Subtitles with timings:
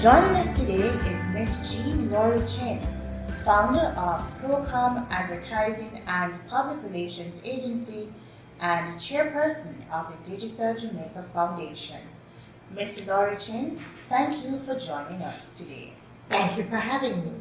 [0.00, 2.80] Joining us today is Miss Jean Lowrie-Chin,
[3.44, 8.08] founder of PROComm Advertising and Public Relations Agency
[8.58, 11.98] and chairperson of the Digicel Jamaica Foundation.
[12.74, 13.02] Ms.
[13.06, 13.78] Lowrie-Chin,
[14.08, 15.92] thank you for joining us today.
[16.28, 17.32] Thank you for having me.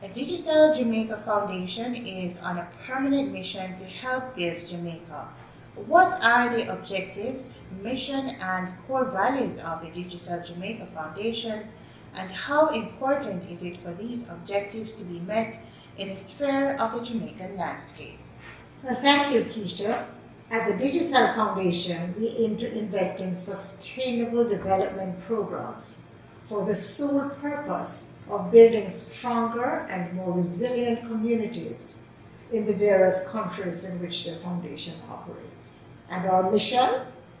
[0.00, 5.28] The Digicel Jamaica Foundation is on a permanent mission to help build Jamaica.
[5.74, 11.68] What are the objectives, mission, and core values of the Digicel Jamaica Foundation,
[12.16, 15.60] and how important is it for these objectives to be met
[15.98, 18.18] in the sphere of the Jamaican landscape?
[18.82, 20.06] Well, thank you, Keisha.
[20.50, 26.08] At the Digicel Foundation, we aim to invest in sustainable development programs
[26.48, 32.06] for the sole purpose of building stronger and more resilient communities
[32.52, 35.90] in the various countries in which the foundation operates.
[36.10, 36.88] And our mission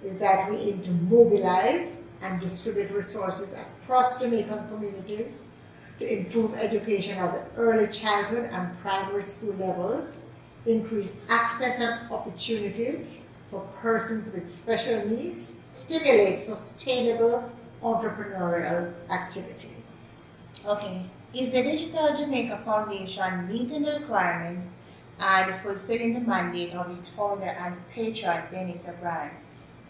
[0.02, 5.56] is that we aim to mobilize and distribute resources across Jamaican communities
[5.98, 10.24] to improve education at the early childhood and primary school levels,
[10.66, 17.48] increase access and opportunities for persons with special needs, stimulate sustainable
[17.82, 19.74] entrepreneurial activity.
[20.66, 21.06] Okay.
[21.34, 24.76] Is the Digicel Jamaica Foundation meeting the requirements
[25.20, 29.30] and fulfilling the mandate of its founder and patron, Denis O'Brien?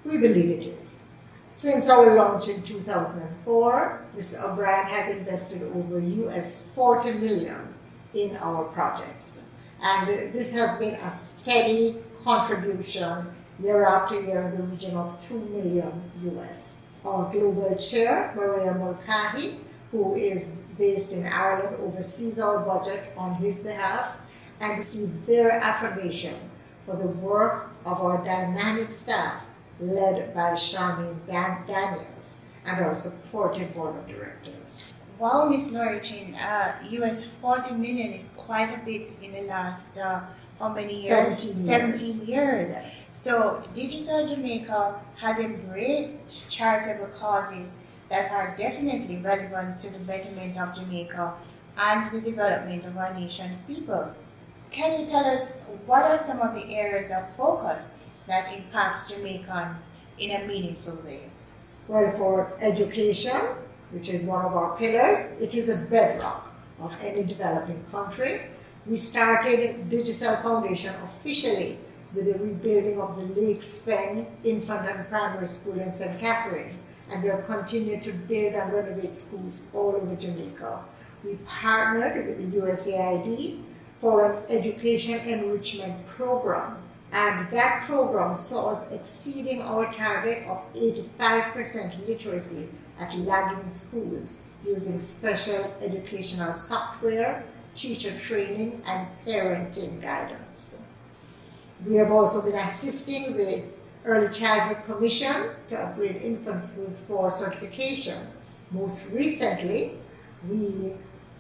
[0.04, 1.10] We believe it is.
[1.56, 4.42] Since our launch in 2004, Mr.
[4.42, 7.72] O'Brien has invested over US 40 million
[8.12, 9.46] in our projects.
[9.80, 13.28] And this has been a steady contribution
[13.62, 16.88] year after year in the region of 2 million US.
[17.04, 19.60] Our global chair, Maria Mulcahy,
[19.92, 24.16] who is based in Ireland, oversees our budget on his behalf
[24.58, 26.34] and receive their affirmation
[26.84, 29.44] for the work of our dynamic staff
[29.84, 34.92] led by Charmaine Dan- Daniels and our supportive board of directors.
[35.18, 35.70] Wow, Ms.
[35.72, 40.20] Lowrie-Chin, uh, US 40 million is quite a bit in the last, uh,
[40.58, 41.38] how many years?
[41.40, 41.66] 17 years.
[41.68, 42.68] 17 years.
[42.70, 43.10] Yes.
[43.14, 47.68] So, Digicel Jamaica has embraced charitable causes
[48.08, 51.34] that are definitely relevant to the betterment of Jamaica
[51.78, 54.10] and the development of our nation's people.
[54.70, 55.52] Can you tell us
[55.86, 61.30] what are some of the areas of focus that impacts Jamaicans in a meaningful way?
[61.88, 63.40] Well, for education,
[63.90, 68.42] which is one of our pillars, it is a bedrock of any developing country.
[68.86, 71.78] We started Digicel Foundation officially
[72.14, 76.18] with the rebuilding of the Lakes Pen Infant and Primary School in St.
[76.20, 76.78] Catherine,
[77.10, 80.80] and we have continued to build and renovate schools all over Jamaica.
[81.24, 83.62] We partnered with the USAID
[84.00, 86.76] for an education enrichment program
[87.14, 94.98] and that program saw us exceeding our target of 85% literacy at lagging schools using
[94.98, 97.44] special educational software,
[97.76, 100.88] teacher training, and parenting guidance.
[101.86, 103.62] We have also been assisting the
[104.04, 108.26] Early Childhood Commission to upgrade infant schools for certification.
[108.72, 109.98] Most recently,
[110.50, 110.94] we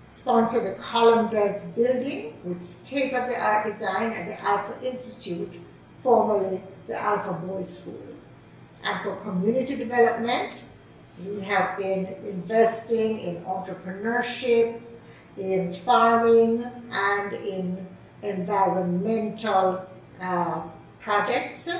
[0.08, 5.52] sponsored the Column Girls building with state-of-the-art design at the Alpha Institute,
[6.04, 8.00] formerly the Alpha Boys School.
[8.84, 10.66] And for community development,
[11.26, 14.80] we have been investing in entrepreneurship,
[15.38, 17.86] in farming, and in
[18.22, 19.86] environmental
[20.20, 20.62] uh,
[21.00, 21.70] projects.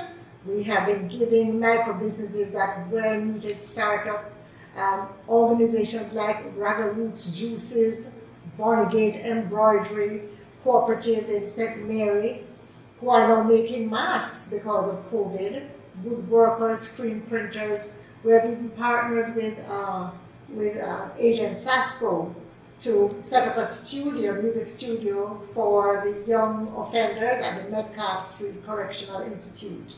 [0.45, 4.31] We have been giving micro businesses that well needed startup
[4.77, 8.11] um, organizations like Raga Roots Juices,
[8.57, 10.23] Barnegate Embroidery,
[10.63, 11.87] Cooperative in St.
[11.87, 12.43] Mary,
[12.99, 15.67] who are now making masks because of COVID,
[16.03, 17.99] woodworkers, screen printers.
[18.23, 20.11] We have even partnered with, uh,
[20.49, 22.35] with uh, Agent Sasco
[22.81, 28.65] to set up a studio, music studio for the young offenders at the Metcalfe Street
[28.65, 29.97] Correctional Institute.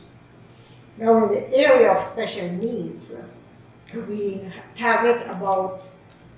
[0.96, 3.22] Now, in the area of special needs,
[4.08, 4.44] we
[4.76, 5.88] target about,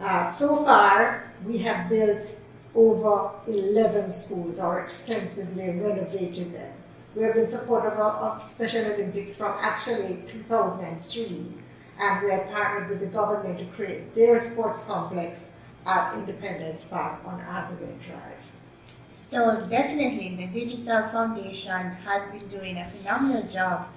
[0.01, 2.41] uh, so far, we have built
[2.75, 6.73] over 11 schools or extensively renovated them.
[7.15, 11.47] We have been supportive of, Special Olympics from actually 2003,
[12.01, 15.57] and we have partnered with the government to create their sports complex
[15.87, 18.41] at Independence Park on Arthur Wint Drive.
[19.15, 23.89] So definitely the Digicel Foundation has been doing a phenomenal job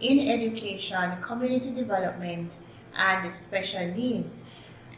[0.00, 2.52] in education, community development,
[2.96, 4.42] and special needs.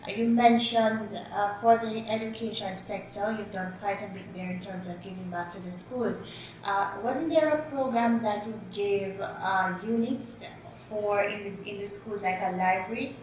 [0.09, 4.89] You mentioned uh, for the education sector, you've done quite a bit there in terms
[4.89, 6.23] of giving back to the schools.
[6.65, 10.45] Uh, wasn't there a program that you gave uh, units
[10.89, 13.17] for in the, in the schools, like a library?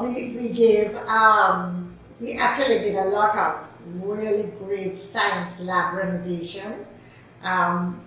[0.00, 6.86] We, we gave, um, we actually did a lot of really great science lab renovation.
[7.42, 8.00] Um,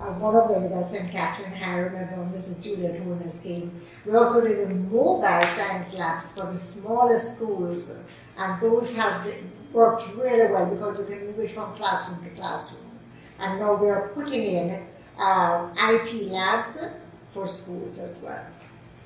[0.00, 1.10] uh, one of them is I St.
[1.10, 2.62] Catherine I remember Mrs.
[2.62, 3.80] Juliet Horner's came.
[4.04, 8.00] We also did the mobile science labs for the smaller schools,
[8.36, 9.26] and those have
[9.72, 12.90] worked really well because you can move it from classroom to classroom.
[13.38, 14.86] And now we are putting in
[15.18, 16.86] uh, IT labs
[17.32, 18.46] for schools as well.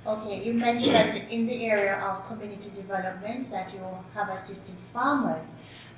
[0.07, 3.81] Okay, you mentioned in the area of community development that you
[4.15, 5.45] have assisted farmers.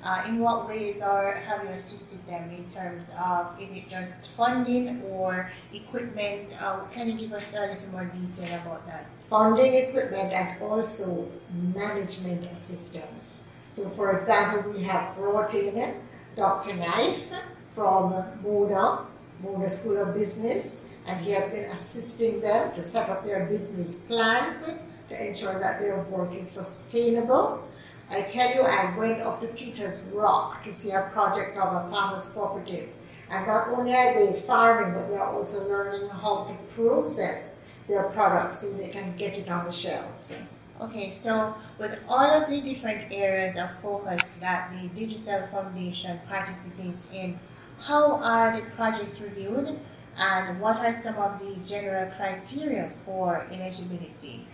[0.03, 4.31] Uh, in what ways are have you assisted them in terms of is it just
[4.31, 6.49] funding or equipment?
[6.59, 9.05] Uh, can you give us a little more detail about that?
[9.29, 11.29] Funding, equipment, and also
[11.75, 13.51] management assistance.
[13.69, 15.95] So, for example, we have brought in
[16.35, 16.73] Dr.
[16.73, 17.29] Knife
[17.75, 19.05] from Mona,
[19.43, 23.97] Mona School of Business, and he has been assisting them to set up their business
[23.97, 24.73] plans
[25.09, 27.63] to ensure that their work is sustainable
[28.11, 31.89] I tell you, I went up to Peters Rock to see a project of a
[31.89, 32.89] farmers cooperative.
[33.29, 38.59] And not only are they farming, but they're also learning how to process their products
[38.59, 40.35] so they can get it on the shelves.
[40.81, 47.07] Okay, so with all of the different areas of focus that the Digicel Foundation participates
[47.13, 47.39] in,
[47.79, 49.79] how are the projects reviewed
[50.17, 54.47] and what are some of the general criteria for eligibility?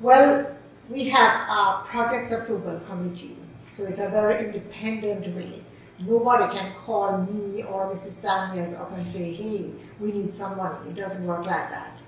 [0.00, 0.56] Well,
[0.88, 3.36] we have a projects approval committee,
[3.72, 5.62] so it's a very independent way.
[5.98, 8.22] Nobody can call me or Mrs.
[8.22, 10.90] Daniels up and say, hey, we need some money.
[10.90, 11.98] It doesn't work like that.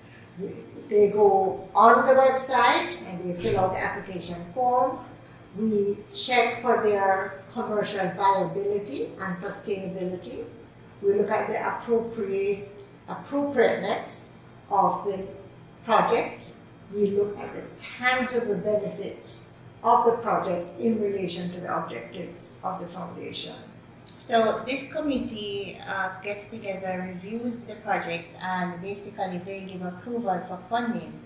[0.88, 5.14] They go on the website and they fill out the application forms.
[5.56, 10.44] We check for their commercial viability and sustainability.
[11.02, 12.70] We look at the appropriate
[13.08, 14.38] appropriateness
[14.70, 15.26] of the
[15.84, 16.52] project
[16.94, 22.80] we look at the tangible benefits of the project in relation to the objectives of
[22.80, 23.54] the foundation.
[24.16, 30.58] So this committee uh, gets together, reviews the projects, and basically they give approval for
[30.68, 31.20] funding.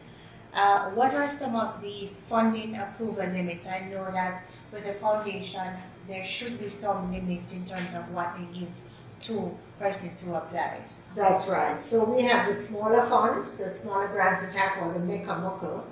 [0.53, 3.67] Uh, what are some of the funding approval limits?
[3.67, 5.67] I know that with the foundation,
[6.06, 8.69] there should be some limits in terms of what they give
[9.23, 10.82] to persons who apply.
[11.14, 11.82] That's right.
[11.82, 15.87] So we have the smaller funds, the smaller grants which are called the Mecca Muckle.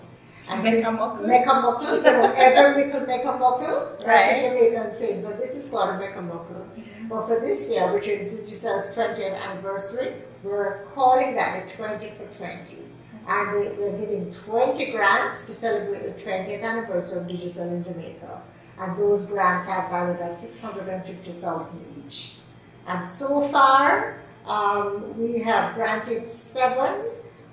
[0.49, 1.27] And Mecca Muckle?
[1.27, 3.97] Mecca Muckle, you know, ever we could muckle.
[3.99, 4.39] That's right.
[4.39, 5.23] a Jamaican saying.
[5.23, 6.67] So this is called a Mecca Muckle.
[6.77, 7.09] Mm-hmm.
[7.09, 12.27] But for this year, which is Digicel's 20th anniversary, we're calling that the 20 for
[12.37, 12.77] 20.
[13.29, 18.43] And we're giving 20 grants to celebrate the 20th anniversary of Digicel in Jamaica.
[18.79, 22.37] And those grants are valued at 650000 each.
[22.87, 27.03] And so far, um, we have granted seven.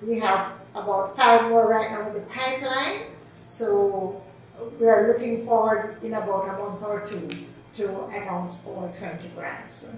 [0.01, 3.07] We have about five more right now in the pipeline.
[3.43, 4.23] So
[4.79, 7.29] we are looking forward in about a month or two
[7.75, 9.95] to announce all 20 grants.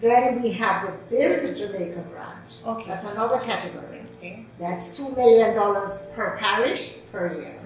[0.00, 2.62] Then we have the Build Jamaica grant.
[2.66, 2.88] Okay.
[2.88, 4.02] That's another category.
[4.18, 4.46] Okay.
[4.58, 5.54] That's $2 million
[6.14, 7.60] per parish per year.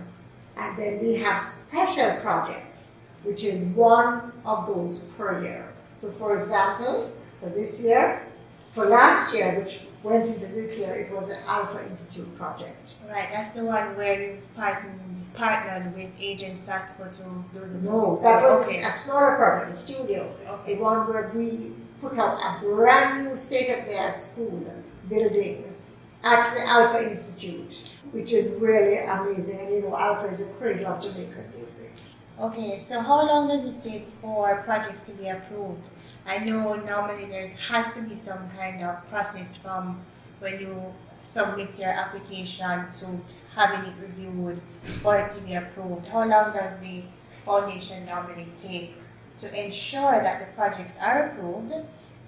[0.57, 5.73] And then we have special projects, which is one of those per year.
[5.97, 8.27] So, for example, for this year,
[8.75, 12.97] for last year, which went into this year, it was an Alpha Institute project.
[13.09, 15.01] Right, that's the one where you've partnered,
[15.35, 18.83] partnered with Agent Sasco to do the No, that was okay.
[18.83, 20.35] a smaller project, a studio.
[20.47, 20.75] Okay.
[20.75, 24.75] The one where we put up a brand new state-of-the-art school
[25.09, 25.75] building
[26.23, 29.61] at the Alpha Institute, which is really amazing.
[29.61, 31.93] And you know, Alpha is a cradle of Jamaican music.
[32.41, 35.83] Okay, so how long does it take for projects to be approved?
[36.27, 40.01] I know normally there has to be some kind of process from
[40.41, 43.21] when you submit your application to
[43.55, 44.61] having it reviewed
[45.03, 46.07] for it to be approved.
[46.09, 47.03] How long does the
[47.45, 48.95] foundation normally take
[49.41, 51.75] to ensure that the projects are approved?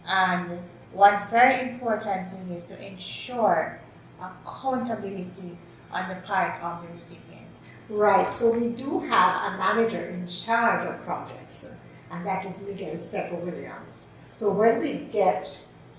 [0.06, 0.58] And
[0.92, 3.80] one very important thing is to ensure
[4.20, 5.58] accountability
[5.90, 7.64] on the part of the recipients.
[7.88, 11.76] Right, so we do have a manager in charge of projects
[12.10, 14.14] and that is Miguel Stepper Williams.
[14.34, 15.46] So when we get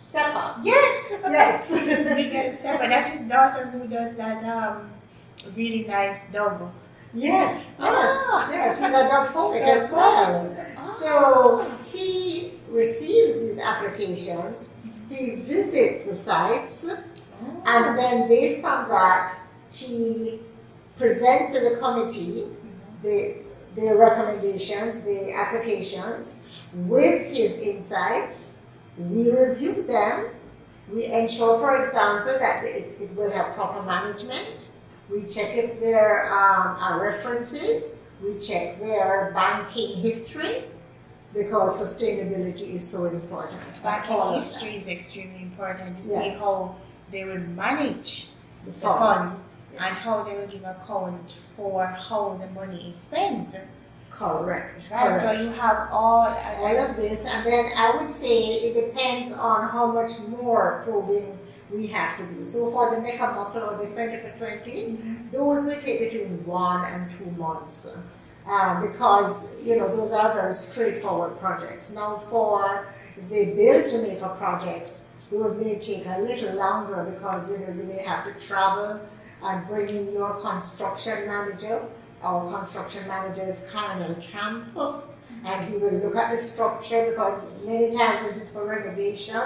[0.02, 1.72] Stepper, yes, yes,
[2.16, 4.90] Miguel Stepper, that's his daughter who does that um,
[5.56, 6.72] really nice dub.
[7.14, 8.50] Yes, yes, Ah.
[8.52, 8.80] yes.
[8.80, 10.56] He's a dub poet as well.
[10.92, 14.78] So he receives these applications,
[15.10, 16.86] he visits the sites,
[17.66, 19.36] and then based on that,
[19.72, 20.40] he
[20.98, 22.48] presents to the committee
[23.04, 23.38] the,
[23.78, 26.44] the recommendations, the applications
[26.74, 28.64] with his insights.
[28.98, 30.30] We review them.
[30.92, 34.72] We ensure, for example, that it, it will have proper management.
[35.12, 38.06] We check if there um, are references.
[38.24, 40.64] We check their banking history
[41.34, 43.62] because sustainability is so important.
[43.84, 46.76] Banking history is extremely important to see how
[47.12, 48.30] they will manage
[48.66, 49.42] The the funds.
[49.80, 53.56] And how they will give account for how the money is spent.
[54.10, 54.90] Correct.
[54.92, 55.22] Right?
[55.22, 59.70] So you have all, all of this, and then I would say it depends on
[59.70, 61.38] how much more probing
[61.72, 62.44] we have to do.
[62.44, 64.98] So for the Mecca or the 20 for 20,
[65.32, 67.96] those will take between one and two months.
[68.50, 71.92] Uh, because you know those are very straightforward projects.
[71.92, 72.88] Now for
[73.30, 78.02] the Build Jamaica projects, those may take a little longer because you know you may
[78.04, 79.02] have to travel
[79.44, 81.82] and bring in your construction manager.
[82.22, 84.76] Our construction manager is Colonel Camp,
[85.46, 89.42] and he will look at the structure because many times this is for renovation.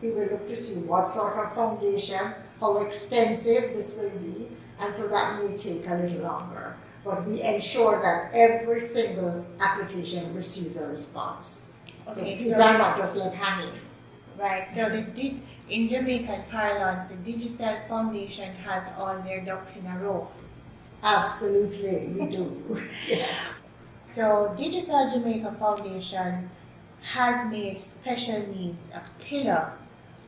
[0.00, 4.48] He will look to see what sort of foundation, how extensive this will be,
[4.80, 6.76] and so that may take a little longer.
[7.04, 11.74] But we ensure that every single application receives a response.
[12.06, 13.74] so okay, people so, are not just left hanging.
[14.38, 14.66] right.
[14.68, 19.98] So they di- in Jamaican parlance, the Digicel Foundation has all their ducks in a
[19.98, 20.28] row.
[21.02, 22.82] Absolutely, we do.
[23.08, 23.62] yes.
[24.14, 26.50] So Digicel Jamaica Foundation
[27.02, 29.72] has made special needs a pillar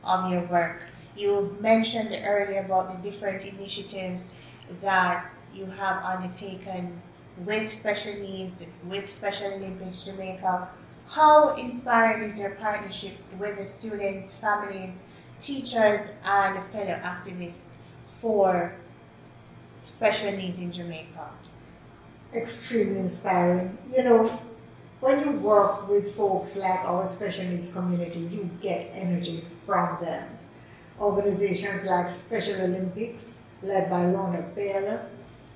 [0.03, 0.87] of your work.
[1.15, 4.29] You mentioned earlier about the different initiatives
[4.81, 7.01] that you have undertaken
[7.45, 10.69] with special needs, with Special Olympics Jamaica.
[11.07, 14.97] How inspiring is your partnership with the students, families,
[15.41, 17.61] teachers, and fellow activists
[18.07, 18.75] for
[19.83, 21.31] special needs in Jamaica?
[22.33, 23.77] extremely inspiring.
[23.95, 24.39] You know,
[24.99, 30.27] when you work with folks like our special needs community, you get energy from them.
[30.99, 35.05] Organizations like Special Olympics, led by Lorna Bell,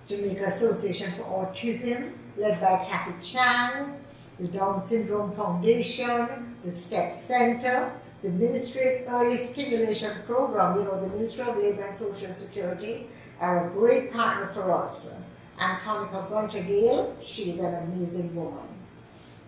[0.07, 3.95] Jamaica Association for Autism, led by Kathy Chang,
[4.39, 11.07] the Down Syndrome Foundation, the STEP Center, the Ministry's Early Stimulation Program, you know, the
[11.07, 13.07] Ministry of Labor and Social Security
[13.39, 15.19] are a great partner for us.
[15.59, 18.67] And Tonica Gunter Gale, she's an amazing woman.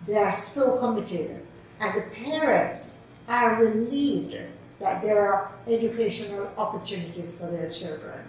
[0.06, 1.46] They are so committed.
[1.80, 4.36] And the parents are relieved
[4.80, 8.20] that there are educational opportunities for their children.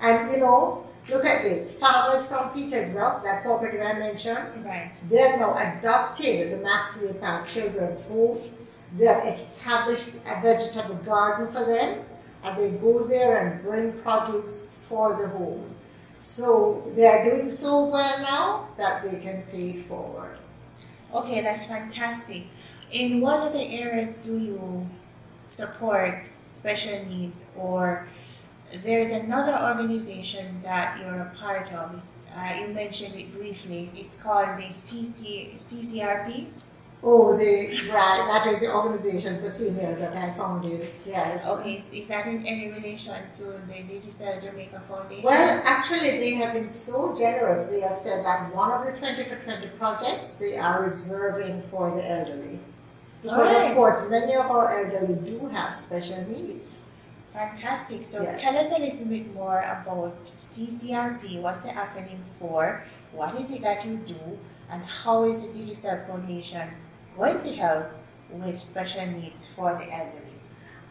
[0.00, 1.78] And you know, look at this.
[1.78, 4.92] Farmers from Peters Rock, that cooperative I mentioned, Right.
[5.08, 8.38] they have now adopted the Maxwell Park Children's Home.
[8.96, 12.04] They have established a vegetable garden for them,
[12.42, 15.74] and they go there and bring produce for the home.
[16.18, 20.38] So they are doing so well now that they can pay it forward.
[21.14, 22.44] Okay, that's fantastic.
[22.90, 24.88] In what other areas do you
[25.48, 28.08] support special needs or
[28.84, 32.04] there's another organization that you're a part of.
[32.36, 33.90] Uh, you mentioned it briefly.
[33.94, 36.48] It's called the CC, CCRP.
[37.00, 40.90] Oh, the right, that is the organization for seniors that I founded.
[41.06, 41.48] Yes.
[41.48, 45.22] Okay, is, that in any relation to the Digicel Jamaica Foundation?
[45.22, 47.66] Well, actually, they have been so generous.
[47.66, 51.94] They have said that one of the 20 for 20 projects they are reserving for
[51.94, 52.58] the elderly.
[53.22, 53.70] Because, Alright.
[53.70, 56.90] of course, many of our elderly do have special needs.
[57.32, 58.04] Fantastic.
[58.04, 58.42] So Yes.
[58.42, 61.40] tell us a little bit more about CCRP.
[61.40, 62.82] What's the acronym for?
[63.12, 64.38] What is it that you do?
[64.70, 66.68] And how is the Digicel Foundation
[67.18, 67.86] going to help
[68.30, 70.38] with special needs for the elderly?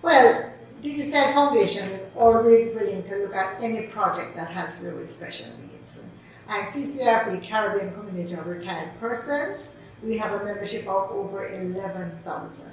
[0.02, 4.92] Well, the Digicel Foundation is always willing to look at any project that has to
[4.92, 6.12] do with special needs.
[6.50, 12.72] And CCRP, Caribbean Community of Retired Persons, we have a membership of over 11,000.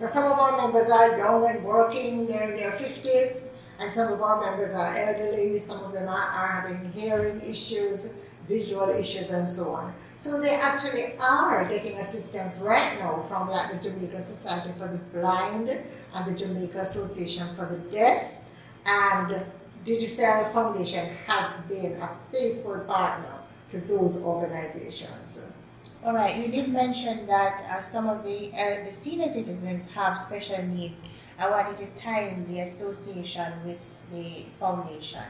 [0.00, 4.12] Now, some of our members are young and working, they're in their 50s, and some
[4.12, 9.30] of our members are elderly, some of them are, are having hearing issues, visual issues,
[9.30, 9.94] and so on.
[10.16, 14.98] So they actually are getting assistance right now from like the Jamaica Society for the
[15.14, 18.38] Blind and the Jamaica Association for the Deaf,
[18.84, 19.28] and
[19.86, 23.36] Digicel Foundation has been a faithful partner
[23.70, 25.52] to those organizations.
[26.04, 30.18] All right, you did mention that uh, some of the, uh, the senior citizens have
[30.18, 30.94] special needs.
[31.38, 33.78] I wanted to tie in the association with
[34.12, 35.24] the foundation.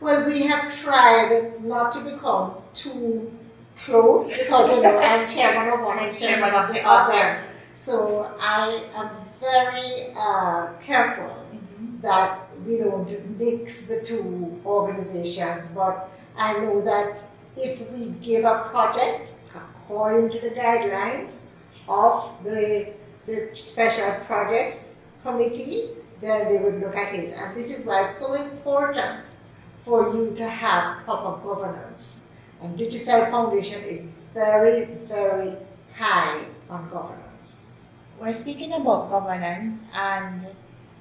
[0.00, 3.30] Well, we have tried not to become too
[3.76, 7.44] close because you know I'm chairman of one and chairman of the other.
[7.74, 12.00] So I am very uh, careful mm-hmm.
[12.00, 15.72] that we don't mix the two organizations.
[15.74, 17.22] But I know that
[17.56, 21.52] if we give a project according to the guidelines
[21.88, 22.92] of the,
[23.26, 25.90] the special projects committee,
[26.20, 27.34] then they would look at it.
[27.36, 29.36] And this is why it's so important
[29.84, 32.30] for you to have proper governance.
[32.62, 35.56] And Digicel Foundation is very, very
[35.96, 37.78] high on governance.
[38.20, 40.46] We're speaking about governance and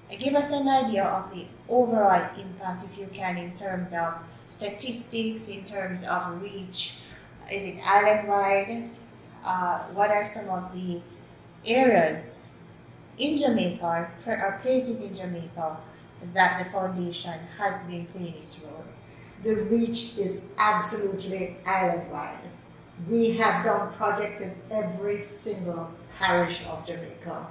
[0.09, 4.13] Give us an idea of the overall impact, if you can, in terms of
[4.49, 6.99] statistics, in terms of reach.
[7.51, 8.89] Is it island wide?
[9.43, 11.01] Uh, what are some of the
[11.65, 12.35] areas
[13.17, 15.77] in Jamaica or places in Jamaica
[16.33, 18.85] that the foundation has been playing its role?
[19.43, 22.49] The reach is absolutely island wide.
[23.09, 27.47] We have done projects in every single parish of Jamaica.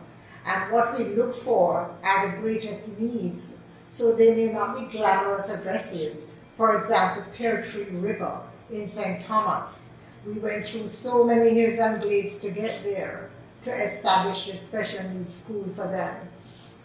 [0.47, 3.65] And what we look for are the greatest needs.
[3.89, 6.37] So they may not be glamorous addresses.
[6.57, 9.25] For example, Pear Tree River in St.
[9.25, 9.95] Thomas.
[10.27, 13.31] We went through so many hills and glades to get there
[13.65, 16.29] to establish a special needs school for them.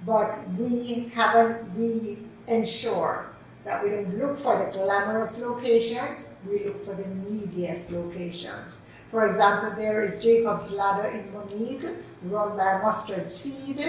[0.06, 3.30] But we haven't, we ensure
[3.66, 8.90] that we don't look for the glamorous locations, we look for the neediest locations.
[9.12, 13.80] For example, there is Jacob's Ladder in Moneague, Mustard Seed,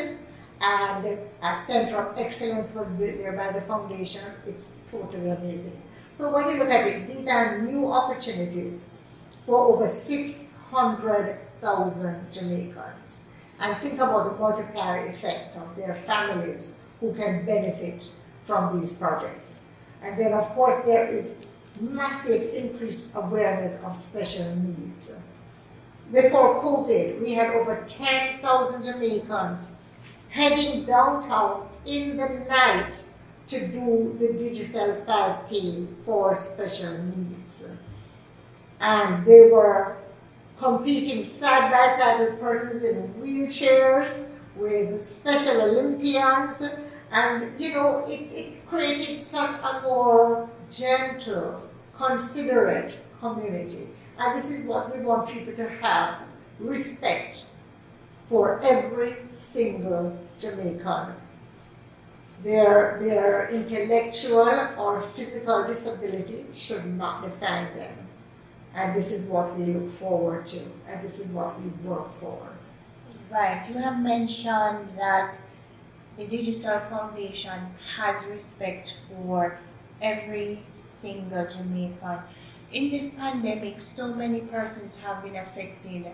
[0.63, 4.25] and a center of excellence was built there by the foundation.
[4.47, 5.83] It's totally amazing.
[6.13, 8.91] So when you look at it, these are new opportunities
[9.47, 13.27] for over 600 thousand Jamaicans.
[13.61, 18.11] And think about the multiplier effect of their families who can benefit
[18.45, 19.67] from these projects.
[20.03, 21.45] And then, of course, there is
[21.79, 25.15] massive increased awareness of special needs.
[26.13, 29.83] Before COVID, we had over 10,000 Jamaicans
[30.31, 33.15] heading downtown in the night
[33.47, 37.77] to do the Digicel 5K for special needs.
[38.81, 39.99] And they were
[40.59, 46.63] competing side by side with persons in wheelchairs, with Special Olympians,
[47.13, 51.63] and you know, it, it created such a more gentle,
[51.97, 53.89] considerate community.
[54.21, 56.19] And this is what we want people to have
[56.59, 57.47] respect
[58.29, 61.15] for every single Jamaican.
[62.45, 67.97] Their, their intellectual or physical disability should not define them.
[68.75, 72.47] And this is what we look forward to, and this is what we work for.
[73.31, 73.65] Right.
[73.69, 75.39] You have mentioned that
[76.17, 77.59] the Digicel Foundation
[77.97, 79.59] has respect for
[80.03, 82.19] every single Jamaican.
[82.73, 86.07] In this pandemic, so many persons have been affected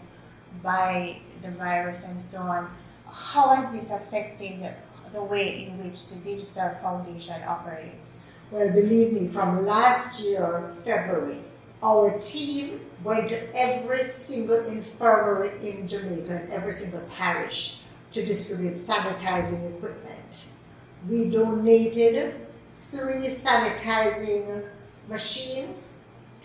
[0.63, 2.71] by the virus and so on.
[3.07, 4.75] How has this affected
[5.13, 8.25] the way in which the Digicel Foundation operates?
[8.51, 11.41] Well, believe me, from last year, February,
[11.83, 17.81] our team went to every single infirmary in Jamaica and every single parish
[18.13, 20.49] to distribute sanitizing equipment.
[21.07, 24.65] We donated three sanitizing
[25.07, 25.96] machines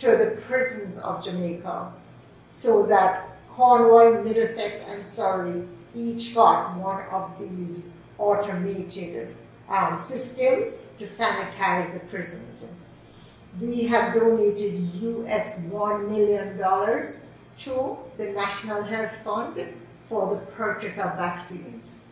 [0.01, 1.93] to the prisons of Jamaica
[2.49, 5.63] so that Cornwall, Middlesex, and Surrey
[5.95, 9.35] each got one of these automated
[9.69, 12.75] um, systems to sanitize the prisons
[13.59, 16.57] we have donated US $1 million
[17.57, 19.67] to the National Health Fund
[20.07, 22.05] for the purchase of vaccines.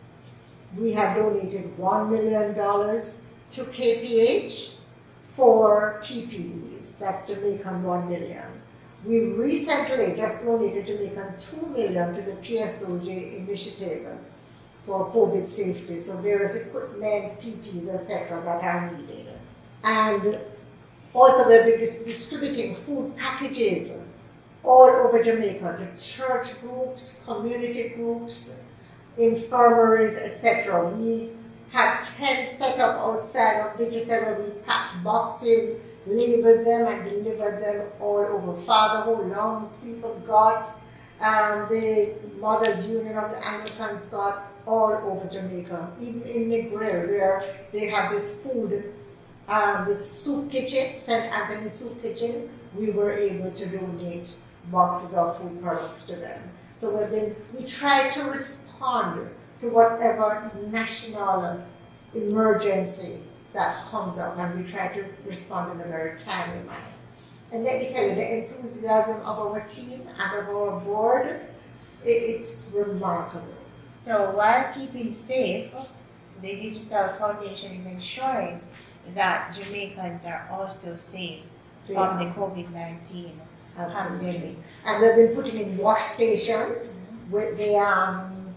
[0.76, 4.76] We have donated $1 million to KPH
[5.40, 6.98] for PPEs.
[6.98, 8.44] That's Jamaican 1 million.
[9.06, 14.06] We recently just donated Jamaican 2 million to the PSOJ initiative
[14.84, 15.98] for COVID safety.
[15.98, 18.42] So there is equipment, PPEs, etc.
[18.42, 19.28] that are needed.
[19.82, 20.40] And
[21.14, 24.04] also, they'll be dis- distributing food packages
[24.62, 28.62] all over Jamaica to church groups, community groups,
[29.16, 30.90] infirmaries, etc.
[30.90, 31.30] We
[31.70, 37.86] had tents set up outside of Digicel we packed boxes, labeled them, and delivered them
[38.00, 38.60] all over.
[38.62, 40.68] Father Ho Lung's people got,
[41.20, 47.44] um, the Mothers Union of the Anglicans got all over Jamaica, even in Negril, where
[47.72, 48.92] they have this food
[49.50, 51.32] um, the soup kitchen, St.
[51.32, 54.36] Anthony Soup Kitchen, we were able to donate
[54.70, 56.40] boxes of food products to them.
[56.76, 57.64] So we've been, we
[58.12, 59.28] to respond
[59.60, 61.62] to whatever national
[62.14, 63.20] emergency
[63.52, 66.94] that comes up, and we try to respond in a very timely manner.
[67.52, 71.40] And let me tell you, the enthusiasm of our team and of our board,
[72.04, 73.54] it's remarkable.
[73.98, 75.72] So while keeping safe,
[76.40, 78.62] the Digicel Foundation is ensuring
[79.14, 81.42] that Jamaicans are also safe
[81.86, 83.40] from the COVID 19
[83.74, 84.56] pandemic.
[84.86, 87.32] And we've been putting in wash stations mm-hmm.
[87.32, 88.49] with the, um,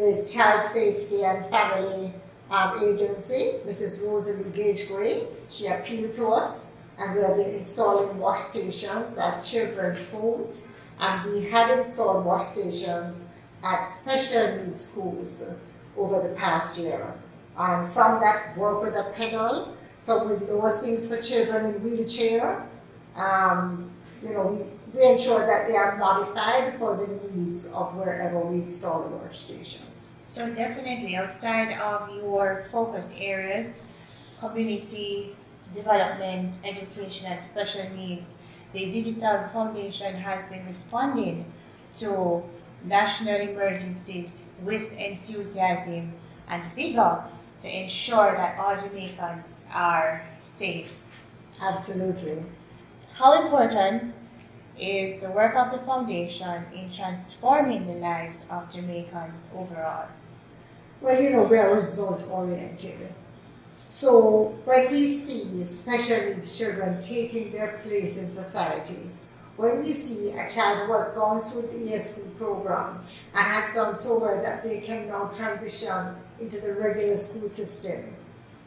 [0.00, 2.14] the Child Safety and Family
[2.50, 4.08] um, Agency, Mrs.
[4.08, 5.26] Rosalie Gage Gray.
[5.50, 11.30] She appealed to us, and we have been installing wash stations at children's homes, and
[11.30, 13.28] we had installed wash stations
[13.62, 15.54] at special needs schools
[15.98, 17.12] over the past year.
[17.58, 20.48] And some that work with a pedal, some with
[20.80, 22.66] things for children in wheelchair.
[23.16, 23.90] Um,
[24.22, 28.62] you know, we, we ensure that they are modified for the needs of wherever we
[28.62, 30.16] install the workstations.
[30.26, 33.72] So definitely outside of your focus areas,
[34.38, 35.36] community
[35.74, 38.38] development, education and special needs,
[38.72, 41.44] the Digicel Foundation has been responding
[41.98, 42.42] to
[42.84, 46.12] national emergencies with enthusiasm
[46.48, 47.24] and vigor
[47.62, 50.92] to ensure that all Jamaicans are safe.
[51.60, 52.42] Absolutely.
[53.14, 54.14] How important
[54.78, 60.08] is the work of the foundation in transforming the lives of Jamaicans overall?
[61.00, 63.12] Well, you know, we are result oriented.
[63.86, 69.10] So when we see special needs children taking their place in society,
[69.56, 73.04] when we see a child who has gone through the ESP program
[73.34, 78.14] and has done so well that they can now transition into the regular school system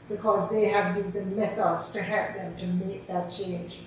[0.09, 3.79] because they have used the methods to help them to make that change.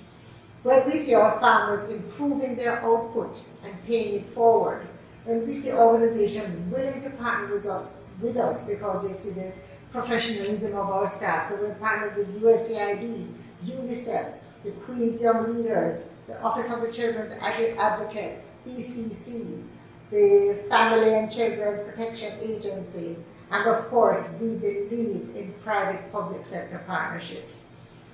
[0.67, 4.89] When we see our farmers improving their output and paying it forward,
[5.23, 7.87] when we see organizations willing to partner with us,
[8.21, 9.53] with us because they see the
[9.93, 13.29] professionalism of our staff, so we're partnered with USAID,
[13.65, 19.63] UNICEF, the Queen's Young Leaders, the Office of the Children's Advocate, ECC,
[20.11, 23.17] the Family and Children Protection Agency,
[23.53, 27.69] and of course, we believe in private public sector partnerships.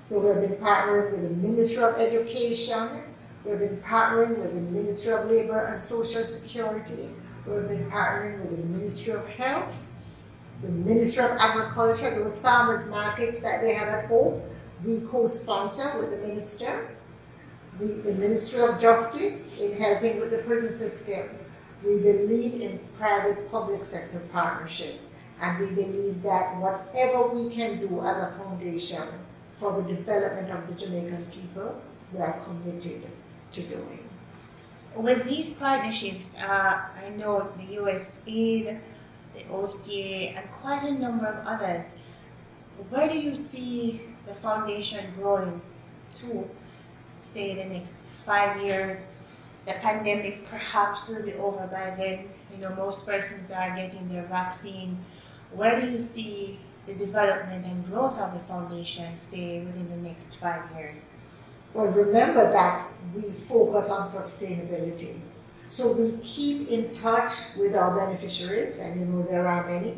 [0.08, 3.02] So we've been partnering with the Ministry of Education,
[3.44, 7.10] we've been partnering with the Ministry of Labor and Social Security,
[7.46, 9.84] we've been partnering with the Ministry of Health,
[10.60, 14.42] the Ministry of Agriculture, those farmers markets that they have at home,
[14.84, 16.88] we co-sponsor with the minister.
[17.80, 21.30] We, the Ministry of Justice in helping with the prison system.
[21.84, 25.00] We believe in private public sector partnership.
[25.40, 29.02] And we believe that whatever we can do as a foundation
[29.62, 31.80] for the development of the Jamaican people,
[32.12, 33.06] we are committed
[33.52, 34.00] to doing.
[34.96, 38.80] With these partnerships, uh, I know the USAID,
[39.34, 41.86] the OCA, and quite a number of others.
[42.90, 45.62] Where do you see the foundation growing
[46.16, 46.50] to,
[47.20, 48.98] say, the next five years.
[49.66, 52.30] The pandemic perhaps will be over by then.
[52.52, 55.00] You know, most persons are getting their vaccines.
[55.52, 60.36] Where do you see the development and growth of the foundation, say, within the next
[60.36, 61.10] five years?
[61.74, 65.20] Well, remember that we focus on sustainability.
[65.68, 69.96] So we keep in touch with our beneficiaries, and you know there are many.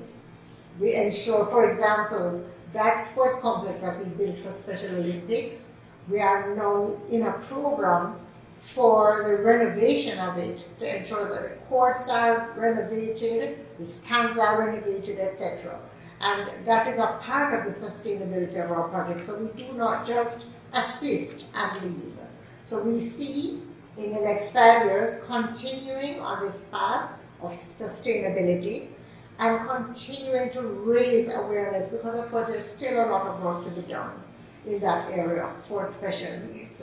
[0.79, 6.55] We ensure, for example, that sports complex that we built for Special Olympics, we are
[6.55, 8.17] now in a program
[8.61, 14.67] for the renovation of it to ensure that the courts are renovated, the stands are
[14.67, 15.79] renovated, etc.
[16.25, 19.23] And that is a part of the sustainability of our project.
[19.23, 22.17] So we do not just assist and leave.
[22.65, 23.63] So we see
[23.99, 27.11] in the next five years continuing on this path
[27.43, 28.89] of sustainability
[29.39, 33.71] and continuing to raise awareness because, of course, there's still a lot of work to
[33.71, 34.13] be done
[34.65, 36.83] in that area for special needs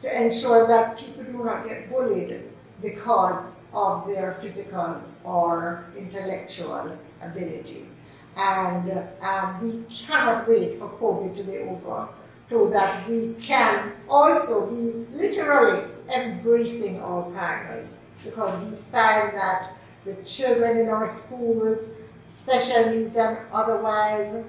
[0.00, 2.42] to ensure that people do not get bullied
[2.80, 7.88] because of their physical or intellectual ability.
[8.36, 12.08] And um, we cannot wait for COVID to be over
[12.42, 19.72] so that we can also be literally embracing our partners because we find that
[20.04, 21.90] the children in our schools,
[22.30, 24.44] special needs and otherwise,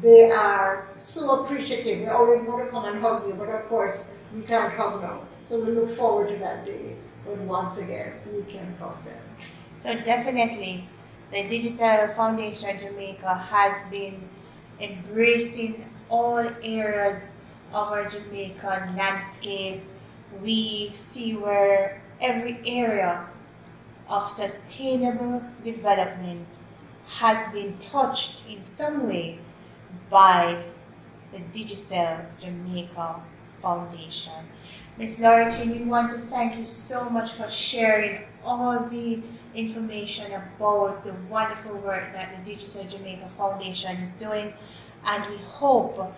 [0.00, 2.04] they are so appreciative.
[2.04, 5.22] They always want to come and hug you, but of course, we can't hug now.
[5.44, 9.22] So we look forward to that day when once again we can hug them.
[9.80, 10.88] So definitely,
[11.32, 14.28] the Digicel Foundation Jamaica has been
[14.78, 17.22] embracing all areas
[17.72, 19.82] of our Jamaican landscape.
[20.42, 23.26] We see where every area
[24.10, 26.46] of sustainable development
[27.06, 29.38] has been touched in some way
[30.10, 30.62] by
[31.32, 33.22] the Digicel Jamaica
[33.56, 34.50] Foundation.
[34.98, 35.18] Ms.
[35.18, 39.22] Lowrie-Chin, we want to thank you so much for sharing all the
[39.54, 44.52] information about the wonderful work that the Digicel Jamaica Foundation is doing,
[45.06, 46.14] and we hope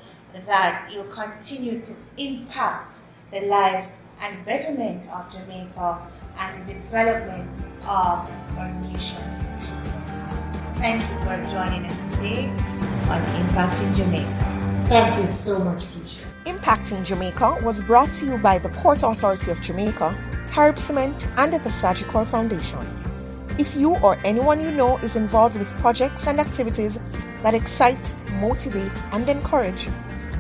[0.47, 2.99] that you'll continue to impact
[3.31, 6.07] the lives and betterment of Jamaica
[6.39, 7.51] and the development
[7.83, 9.41] of our nations.
[10.79, 12.49] Thank you for joining us today
[13.09, 14.87] on Impacting Jamaica.
[14.89, 16.21] Thank you so much, Keisha.
[16.45, 20.15] Impacting Jamaica was brought to you by the Port Authority of Jamaica,
[20.51, 22.94] Carib Cement, and the Sagicor Foundation.
[23.57, 26.99] If you or anyone you know is involved with projects and activities
[27.43, 29.89] that excite, motivate, and encourage,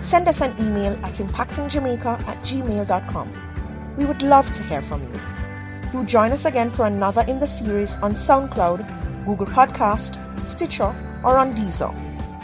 [0.00, 3.94] send us an email at impactingjamaica at gmail.com.
[3.96, 5.20] We would love to hear from you.
[5.92, 11.38] Do join us again for another in the series on SoundCloud, Google Podcast, Stitcher, or
[11.38, 11.94] on Deezer.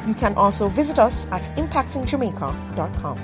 [0.06, 3.18] You can also visit us at impactingjamaica.com.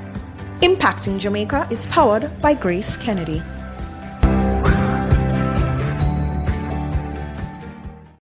[0.60, 3.42] Impacting Jamaica is powered by Grace Kennedy.